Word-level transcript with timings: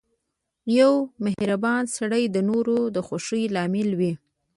•یو 0.79 0.93
مهربان 1.25 1.83
سړی 1.97 2.23
د 2.29 2.37
نورو 2.49 2.77
د 2.95 2.97
خوښۍ 3.07 3.43
لامل 3.55 3.89
وي. 3.99 4.13